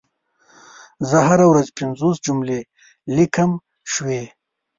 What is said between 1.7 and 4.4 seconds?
پنځوس جملي ليکم شوي